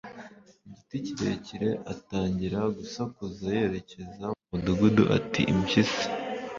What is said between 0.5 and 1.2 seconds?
igiti